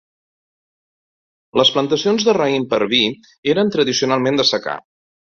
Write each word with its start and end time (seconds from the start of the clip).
Les 1.59 1.71
plantacions 1.75 2.25
de 2.29 2.35
raïm 2.37 2.65
per 2.71 2.79
a 2.85 2.87
vi 2.93 3.01
eren 3.53 3.69
tradicionalment 3.75 4.41
de 4.41 4.47
secà. 4.53 4.75